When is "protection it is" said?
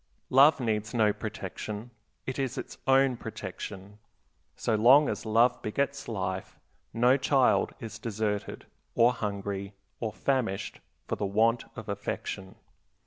1.13-2.57